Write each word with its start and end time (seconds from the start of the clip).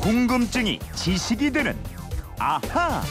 궁금증이 0.00 0.78
지식이 0.94 1.50
되는 1.52 1.76
아하. 2.38 3.02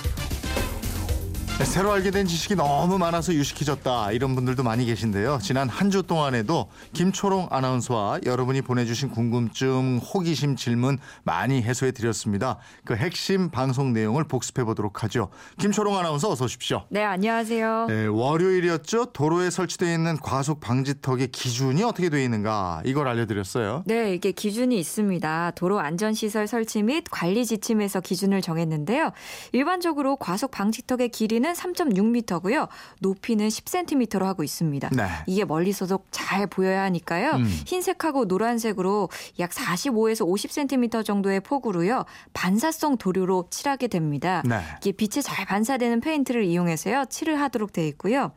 네, 1.59 1.65
새로 1.65 1.91
알게 1.91 2.11
된 2.11 2.25
지식이 2.25 2.55
너무 2.55 2.97
많아서 2.97 3.33
유식해졌다 3.33 4.13
이런 4.13 4.33
분들도 4.33 4.63
많이 4.63 4.85
계신데요. 4.85 5.39
지난 5.41 5.67
한 5.67 5.89
주 5.89 6.03
동안에도 6.03 6.69
김초롱 6.93 7.47
아나운서와 7.49 8.19
여러분이 8.23 8.61
보내주신 8.61 9.09
궁금증, 9.09 9.97
호기심 9.97 10.55
질문 10.55 10.99
많이 11.23 11.61
해소해 11.63 11.91
드렸습니다. 11.91 12.59
그 12.85 12.95
핵심 12.95 13.49
방송 13.49 13.91
내용을 13.91 14.23
복습해 14.25 14.63
보도록 14.63 15.03
하죠. 15.03 15.29
김초롱 15.57 15.97
아나운서 15.97 16.29
어서 16.29 16.45
오십시오. 16.45 16.83
네, 16.89 17.03
안녕하세요. 17.03 17.87
네, 17.89 18.05
월요일이었죠. 18.05 19.07
도로에 19.07 19.49
설치되어 19.49 19.91
있는 19.91 20.17
과속 20.17 20.59
방지턱의 20.61 21.29
기준이 21.29 21.83
어떻게 21.83 22.09
되어 22.09 22.21
있는가 22.21 22.83
이걸 22.85 23.07
알려드렸어요. 23.07 23.83
네, 23.87 24.13
이게 24.13 24.31
기준이 24.31 24.77
있습니다. 24.79 25.51
도로 25.55 25.79
안전시설 25.79 26.47
설치 26.47 26.83
및 26.83 27.03
관리 27.09 27.45
지침에서 27.45 27.99
기준을 27.99 28.43
정했는데요. 28.43 29.11
일반적으로 29.53 30.15
과속 30.17 30.51
방지턱의 30.51 31.09
길이는 31.09 31.48
3.6m고요. 31.53 32.67
높이는 32.99 33.47
10cm로 33.47 34.23
하고 34.23 34.43
있습니다. 34.43 34.89
네. 34.93 35.07
이게 35.27 35.45
멀리서도 35.45 35.99
잘 36.11 36.47
보여야 36.47 36.83
하니까요. 36.83 37.31
음. 37.31 37.43
흰색하고 37.43 38.25
노란색으로 38.25 39.09
약 39.39 39.51
45에서 39.51 40.27
50cm 40.27 41.03
정도의 41.05 41.39
폭으로요. 41.41 42.05
반사성 42.33 42.97
도료로 42.97 43.47
칠하게 43.49 43.87
됩니다. 43.87 44.43
네. 44.45 44.59
이게 44.81 44.91
빛에 44.91 45.21
잘 45.21 45.45
반사되는 45.45 46.01
페인트를 46.01 46.43
이용해서요. 46.43 47.05
칠을 47.09 47.39
하도록 47.41 47.71
되어 47.71 47.85
있고요. 47.85 48.31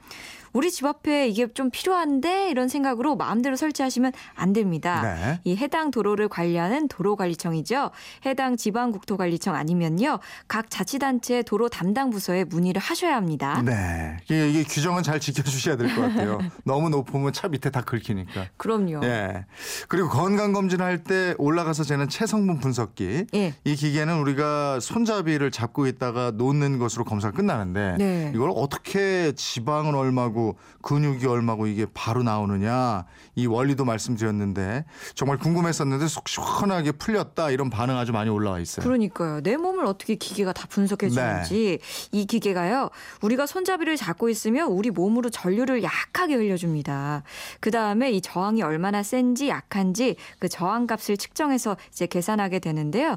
우리 0.52 0.70
집 0.70 0.84
앞에 0.86 1.28
이게 1.28 1.46
좀 1.52 1.70
필요한데 1.70 2.50
이런 2.50 2.68
생각으로 2.68 3.16
마음대로 3.16 3.56
설치하시면 3.56 4.12
안 4.34 4.52
됩니다. 4.52 5.02
네. 5.02 5.40
이 5.44 5.56
해당 5.56 5.90
도로를 5.90 6.28
관리하는 6.28 6.88
도로관리청이죠. 6.88 7.90
해당 8.26 8.56
지방국토관리청 8.56 9.54
아니면요. 9.54 10.18
각 10.48 10.68
자치단체 10.70 11.42
도로 11.42 11.68
담당 11.68 12.10
부서에 12.10 12.44
문의를 12.44 12.80
하셔야 12.82 13.16
합니다. 13.16 13.62
네. 13.64 14.16
이게, 14.24 14.50
이게 14.50 14.64
규정은 14.64 15.02
잘 15.02 15.20
지켜주셔야 15.20 15.76
될 15.76 15.94
것 15.94 16.02
같아요. 16.02 16.38
너무 16.64 16.88
높으면 16.90 17.32
차 17.32 17.48
밑에 17.48 17.70
다 17.70 17.80
긁히니까. 17.82 18.46
그럼요. 18.56 19.00
예. 19.04 19.44
그리고 19.88 20.08
건강 20.08 20.52
검진할 20.52 21.04
때 21.04 21.34
올라가서 21.38 21.84
재는 21.84 22.08
체성분 22.08 22.60
분석기. 22.60 23.26
예. 23.34 23.54
이 23.64 23.74
기계는 23.74 24.18
우리가 24.20 24.80
손잡이를 24.80 25.50
잡고 25.50 25.86
있다가 25.86 26.32
놓는 26.34 26.78
것으로 26.78 27.04
검사가 27.04 27.36
끝나는데 27.36 27.96
네. 27.98 28.32
이걸 28.34 28.50
어떻게 28.54 29.32
지방은 29.32 29.94
얼마고 29.94 30.41
근육이 30.82 31.26
얼마고 31.26 31.66
이게 31.66 31.86
바로 31.92 32.22
나오느냐 32.22 33.04
이 33.34 33.46
원리도 33.46 33.84
말씀드렸는데 33.84 34.84
정말 35.14 35.38
궁금했었는데 35.38 36.08
속 36.08 36.28
시원하게 36.28 36.92
풀렸다 36.92 37.50
이런 37.50 37.70
반응 37.70 37.96
아주 37.96 38.12
많이 38.12 38.30
올라와 38.30 38.58
있어요. 38.58 38.84
그러니까요. 38.84 39.40
내 39.42 39.56
몸을 39.56 39.86
어떻게 39.86 40.14
기계가 40.14 40.52
다 40.52 40.66
분석해 40.68 41.08
주는지 41.08 41.78
이 42.10 42.26
기계가요. 42.26 42.90
우리가 43.22 43.46
손잡이를 43.46 43.96
잡고 43.96 44.28
있으면 44.28 44.68
우리 44.68 44.90
몸으로 44.90 45.30
전류를 45.30 45.82
약하게 45.82 46.34
흘려줍니다. 46.34 47.22
그 47.60 47.70
다음에 47.70 48.10
이 48.10 48.20
저항이 48.20 48.62
얼마나 48.62 49.02
센지 49.02 49.48
약한지 49.48 50.16
그 50.38 50.48
저항 50.48 50.86
값을 50.86 51.16
측정해서 51.16 51.76
이제 51.90 52.06
계산하게 52.06 52.58
되는데요. 52.58 53.16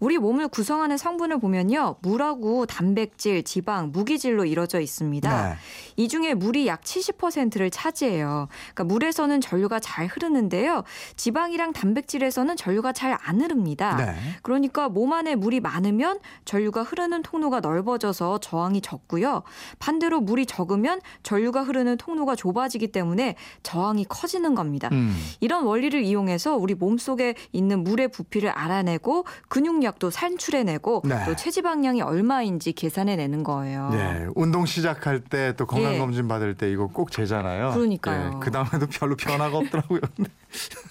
우리 0.00 0.18
몸을 0.18 0.48
구성하는 0.48 0.96
성분을 0.96 1.40
보면요. 1.40 1.96
물하고 2.02 2.66
단백질, 2.66 3.42
지방, 3.42 3.92
무기질로 3.92 4.44
이루어져 4.44 4.80
있습니다. 4.80 5.48
네. 5.48 5.56
이 5.96 6.08
중에 6.08 6.34
물이 6.34 6.65
약 6.66 6.82
70%를 6.82 7.70
차지해요. 7.70 8.48
그러니까 8.74 8.84
물에서는 8.84 9.40
전류가 9.40 9.80
잘 9.80 10.06
흐르는데요. 10.06 10.82
지방이랑 11.16 11.72
단백질에서는 11.72 12.56
전류가 12.56 12.92
잘 12.92 13.16
안 13.26 13.40
흐릅니다. 13.40 13.96
네. 13.96 14.14
그러니까 14.42 14.88
몸 14.88 15.12
안에 15.12 15.34
물이 15.36 15.60
많으면 15.60 16.18
전류가 16.44 16.82
흐르는 16.82 17.22
통로가 17.22 17.60
넓어져서 17.60 18.38
저항이 18.38 18.80
적고요. 18.80 19.42
반대로 19.78 20.20
물이 20.20 20.46
적으면 20.46 21.00
전류가 21.22 21.62
흐르는 21.62 21.96
통로가 21.96 22.34
좁아지기 22.36 22.88
때문에 22.88 23.36
저항이 23.62 24.04
커지는 24.08 24.54
겁니다. 24.54 24.88
음. 24.92 25.16
이런 25.40 25.64
원리를 25.64 26.02
이용해서 26.02 26.56
우리 26.56 26.74
몸속에 26.74 27.34
있는 27.52 27.84
물의 27.84 28.08
부피를 28.08 28.50
알아내고 28.50 29.24
근육량도 29.48 30.10
산출해내고 30.10 31.02
네. 31.04 31.24
또 31.24 31.34
체지방량이 31.34 32.02
얼마인지 32.02 32.72
계산해내는 32.72 33.42
거예요. 33.42 33.90
네, 33.90 34.26
운동 34.34 34.66
시작할 34.66 35.20
때 35.20 35.46
또 35.56 35.66
건강 35.66 35.94
예. 35.94 35.98
검진 35.98 36.28
받을 36.28 36.54
때 36.56 36.70
이거 36.70 36.86
꼭 36.88 37.10
재잖아요. 37.10 37.70
그러니까요. 37.72 38.32
예, 38.34 38.40
그 38.40 38.50
다음에도 38.50 38.86
별로 38.86 39.16
변화가 39.16 39.56
없더라고요. 39.58 40.00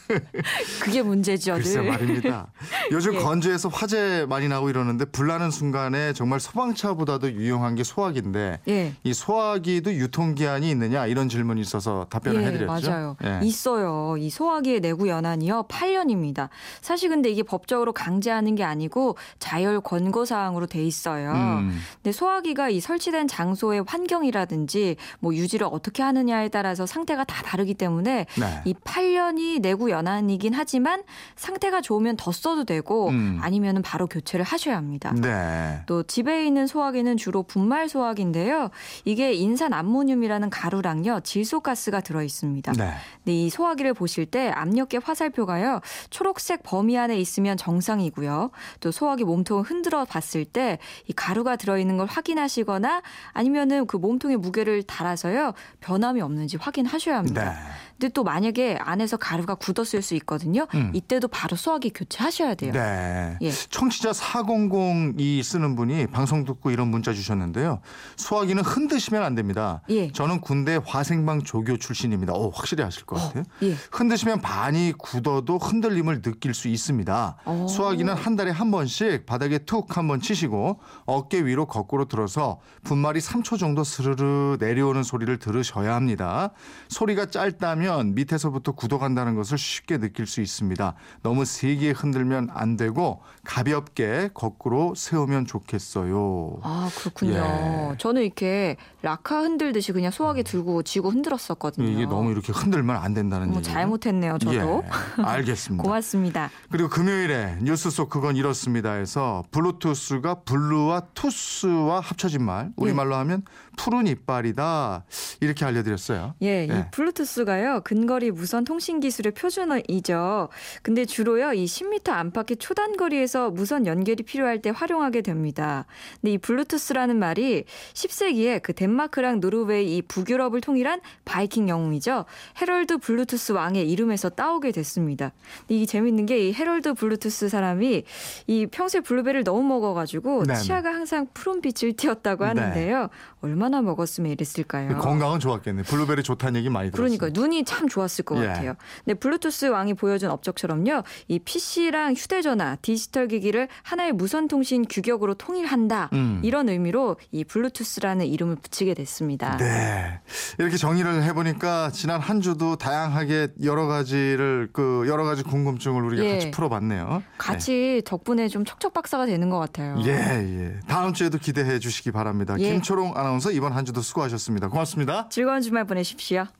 그게 0.81 1.01
문제죠. 1.01 1.53
글쎄 1.55 1.81
늘. 1.81 1.89
말입니다. 1.89 2.47
요즘 2.91 3.15
예. 3.15 3.19
건조해서 3.19 3.69
화재 3.69 4.25
많이 4.29 4.47
나고 4.47 4.69
이러는데 4.69 5.05
불나는 5.05 5.51
순간에 5.51 6.13
정말 6.13 6.39
소방차보다도 6.39 7.31
유용한 7.33 7.75
게 7.75 7.83
소화기인데 7.83 8.59
예. 8.67 8.93
이 9.03 9.13
소화기도 9.13 9.93
유통기한이 9.93 10.69
있느냐 10.69 11.07
이런 11.07 11.29
질문이 11.29 11.61
있어서 11.61 12.05
답변을 12.09 12.41
예, 12.41 12.47
해드렸죠. 12.47 12.89
맞아요. 12.89 13.17
예. 13.23 13.39
있어요. 13.43 14.15
이 14.17 14.29
소화기의 14.29 14.81
내구 14.81 15.07
연한이요. 15.07 15.65
8년입니다. 15.67 16.49
사실 16.81 17.09
근데 17.09 17.29
이게 17.29 17.43
법적으로 17.43 17.93
강제하는 17.93 18.55
게 18.55 18.63
아니고 18.63 19.17
자율 19.39 19.81
권고 19.81 20.25
사항으로 20.25 20.67
돼 20.67 20.83
있어요. 20.83 21.31
음. 21.31 21.79
근데 21.95 22.11
소화기가 22.11 22.69
이 22.69 22.79
설치된 22.79 23.27
장소의 23.27 23.83
환경이라든지 23.87 24.97
뭐 25.19 25.33
유지를 25.33 25.67
어떻게 25.71 26.03
하느냐에 26.03 26.49
따라서 26.49 26.85
상태가 26.85 27.23
다 27.23 27.41
다르기 27.43 27.73
때문에 27.73 28.25
네. 28.37 28.61
이 28.65 28.73
8년이 28.73 29.44
내구 29.61 29.89
연한이긴 29.89 30.53
하지만 30.53 31.03
상태가 31.35 31.81
좋으면 31.81 32.17
더 32.17 32.31
써도 32.31 32.63
되고 32.63 33.09
음. 33.09 33.39
아니면은 33.41 33.81
바로 33.81 34.07
교체를 34.07 34.43
하셔야 34.43 34.77
합니다. 34.77 35.13
네. 35.13 35.81
또 35.85 36.03
집에 36.03 36.45
있는 36.45 36.67
소화기는 36.67 37.17
주로 37.17 37.43
분말 37.43 37.89
소화기인데요. 37.89 38.69
이게 39.05 39.33
인산 39.33 39.73
암모늄이라는 39.73 40.49
가루랑요 40.49 41.21
질소가스가 41.21 42.01
들어 42.01 42.23
있습니다. 42.23 42.73
네. 42.73 42.91
근데 43.17 43.33
이 43.33 43.49
소화기를 43.49 43.93
보실 43.93 44.25
때 44.25 44.49
압력계 44.49 44.99
화살표가요 45.03 45.81
초록색 46.09 46.63
범위 46.63 46.97
안에 46.97 47.17
있으면 47.17 47.57
정상이고요. 47.57 48.51
또 48.79 48.91
소화기 48.91 49.23
몸통을 49.23 49.63
흔들어 49.63 50.05
봤을 50.05 50.45
때 50.45 50.79
이 51.07 51.13
가루가 51.13 51.55
들어 51.55 51.77
있는 51.77 51.97
걸 51.97 52.07
확인하시거나 52.07 53.01
아니면은 53.33 53.85
그 53.87 53.97
몸통의 53.97 54.37
무게를 54.37 54.83
달아서요 54.83 55.53
변함이 55.81 56.21
없는지 56.21 56.57
확인하셔야 56.57 57.17
합니다. 57.17 57.51
네. 57.51 57.57
근데 57.91 58.09
또 58.09 58.23
만약에 58.23 58.77
안에서 58.81 59.15
가루 59.17 59.34
가 59.43 59.55
굳었을 59.55 60.01
수 60.01 60.15
있거든요. 60.15 60.67
음. 60.73 60.91
이때도 60.93 61.27
바로 61.27 61.55
소화기 61.55 61.91
교체하셔야 61.91 62.55
돼요. 62.55 62.71
네. 62.71 63.37
예. 63.41 63.51
청취자 63.51 64.11
400이 64.11 65.43
쓰는 65.43 65.75
분이 65.75 66.07
방송 66.07 66.45
듣고 66.45 66.71
이런 66.71 66.87
문자 66.87 67.13
주셨는데요. 67.13 67.81
소화기는 68.17 68.63
흔드시면 68.63 69.23
안 69.23 69.35
됩니다. 69.35 69.81
예. 69.89 70.11
저는 70.11 70.39
군대 70.41 70.79
화생방 70.85 71.43
조교 71.43 71.77
출신입니다. 71.77 72.33
오, 72.33 72.49
확실히 72.51 72.83
아실 72.83 73.05
것 73.05 73.17
같아요. 73.17 73.43
예. 73.63 73.75
흔드시면 73.91 74.41
반이 74.41 74.93
굳어도 74.97 75.57
흔들림을 75.57 76.21
느낄 76.21 76.53
수 76.53 76.67
있습니다. 76.67 77.37
오. 77.45 77.67
소화기는 77.67 78.13
한 78.13 78.35
달에 78.35 78.51
한 78.51 78.71
번씩 78.71 79.25
바닥에 79.25 79.57
툭 79.59 79.97
한 79.97 80.05
번 80.05 80.21
치시고 80.21 80.79
어깨 81.07 81.43
위로 81.43 81.65
거꾸로 81.65 82.05
들어서 82.05 82.59
분말이 82.83 83.19
3초 83.19 83.57
정도 83.57 83.83
스르르 83.83 84.57
내려오는 84.59 85.01
소리를 85.01 85.35
들으셔야 85.39 85.95
합니다. 85.95 86.51
소리가 86.89 87.25
짧다면 87.25 88.13
밑에서부터 88.13 88.73
굳어간다는 88.73 89.24
것을 89.33 89.57
쉽게 89.57 89.97
느낄 89.97 90.27
수 90.27 90.41
있습니다. 90.41 90.93
너무 91.23 91.45
세게 91.45 91.91
흔들면 91.91 92.49
안 92.53 92.77
되고 92.77 93.21
가볍게 93.43 94.29
거꾸로 94.35 94.93
세우면 94.95 95.45
좋겠어요. 95.47 96.59
아, 96.61 96.89
그렇군요. 96.99 97.33
예. 97.33 97.97
저는 97.97 98.21
이렇게 98.21 98.75
라카 99.01 99.41
흔들듯이 99.41 99.91
그냥 99.93 100.11
소화기 100.11 100.43
들고 100.43 100.83
쥐고 100.83 101.09
흔들었었거든요. 101.09 101.87
이게 101.87 102.05
너무 102.05 102.31
이렇게 102.31 102.51
흔들면 102.51 102.97
안 102.97 103.13
된다는 103.13 103.47
뭐 103.49 103.57
얘기예요. 103.59 103.73
잘못했네요, 103.73 104.37
저도. 104.37 104.83
예, 104.85 104.89
알겠습니다. 105.23 105.83
고맙습니다. 105.83 106.49
그리고 106.69 106.89
금요일에 106.89 107.57
뉴스 107.61 107.89
속 107.89 108.09
그건 108.09 108.35
이렇습니다 108.35 108.91
해서 108.93 109.43
블루투스가 109.51 110.41
블루와 110.43 111.01
투스와 111.13 112.01
합쳐진 112.01 112.43
말 112.43 112.71
우리말로 112.75 113.15
하면 113.15 113.43
푸른 113.77 114.07
이빨이다 114.07 115.05
이렇게 115.39 115.63
알려드렸어요. 115.65 116.35
예, 116.41 116.67
예. 116.69 116.79
이 116.79 116.91
블루투스가요 116.91 117.81
근거리 117.83 118.31
무선 118.31 118.65
통신 118.65 118.99
기술 118.99 119.14
의 119.25 119.31
표준어이죠. 119.33 120.49
근데 120.81 121.05
주로요 121.05 121.53
이 121.53 121.65
10m 121.65 122.09
안팎의 122.09 122.57
초단거리에서 122.57 123.49
무선 123.51 123.85
연결이 123.85 124.23
필요할 124.23 124.61
때 124.61 124.71
활용하게 124.75 125.21
됩니다. 125.21 125.85
근데 126.21 126.33
이 126.33 126.37
블루투스라는 126.37 127.17
말이 127.17 127.65
10세기에 127.93 128.61
그 128.61 128.73
덴마크랑 128.73 129.39
노르웨이 129.39 129.97
이 129.97 130.01
북유럽을 130.01 130.61
통일한 130.61 131.01
바이킹 131.25 131.69
영웅이죠. 131.69 132.25
헤럴드 132.61 132.97
블루투스 132.99 133.53
왕의 133.53 133.89
이름에서 133.89 134.29
따오게 134.29 134.71
됐습니다. 134.71 135.31
근데 135.61 135.75
이게 135.75 135.85
재밌는 135.85 136.25
게 136.25 136.35
이 136.45 136.53
헤럴드 136.53 136.93
블루투스 136.95 137.49
사람이 137.49 138.03
이 138.47 138.65
평소에 138.67 139.01
블루베리를 139.01 139.43
너무 139.43 139.63
먹어가지고 139.63 140.43
네네. 140.43 140.59
치아가 140.59 140.93
항상 140.93 141.27
푸른 141.33 141.61
빛을 141.61 141.93
띄었다고 141.93 142.43
네. 142.43 142.47
하는데요. 142.49 143.09
얼마나 143.41 143.81
먹었으면 143.81 144.31
이랬을까요? 144.31 144.97
건강은 144.97 145.39
좋았겠네. 145.39 145.83
블루베리 145.83 146.23
좋다는 146.23 146.59
얘기 146.59 146.69
많이 146.69 146.91
들었어요. 146.91 147.17
그러니까 147.17 147.39
눈이 147.39 147.63
참 147.63 147.87
좋았을 147.87 148.25
것 148.25 148.41
예. 148.41 148.47
같아요. 148.47 148.75
네, 149.05 149.13
블루투스 149.13 149.65
왕이 149.67 149.93
보여준 149.93 150.29
업적처럼요. 150.29 151.03
이 151.27 151.39
PC랑 151.39 152.13
휴대전화, 152.13 152.77
디지털 152.81 153.27
기기를 153.27 153.67
하나의 153.83 154.11
무선 154.11 154.47
통신 154.47 154.85
규격으로 154.89 155.35
통일한다. 155.35 156.09
음. 156.13 156.41
이런 156.43 156.69
의미로 156.69 157.17
이 157.31 157.43
블루투스라는 157.43 158.25
이름을 158.25 158.57
붙이게 158.57 158.93
됐습니다. 158.93 159.57
네. 159.57 160.19
이렇게 160.57 160.77
정의를 160.77 161.23
해 161.23 161.33
보니까 161.33 161.91
지난 161.91 162.19
한 162.19 162.41
주도 162.41 162.75
다양하게 162.75 163.49
여러 163.63 163.85
가지를 163.87 164.69
그 164.73 165.05
여러 165.07 165.23
가지 165.23 165.43
궁금증을 165.43 166.03
우리가 166.03 166.23
예. 166.23 166.33
같이 166.33 166.51
풀어 166.51 166.69
봤네요. 166.69 167.23
같이 167.37 168.01
덕분에 168.05 168.47
좀 168.47 168.65
척척 168.65 168.93
박사가 168.93 169.25
되는 169.25 169.49
것 169.49 169.59
같아요. 169.59 169.95
예, 170.05 170.11
예. 170.11 170.79
다음 170.87 171.13
주에도 171.13 171.37
기대해 171.37 171.79
주시기 171.79 172.11
바랍니다. 172.11 172.55
예. 172.59 172.71
김초롱 172.71 173.13
아나운서 173.15 173.51
이번 173.51 173.73
한 173.73 173.85
주도 173.85 174.01
수고하셨습니다. 174.01 174.69
고맙습니다. 174.69 175.27
즐거운 175.29 175.61
주말 175.61 175.85
보내십시오. 175.85 176.45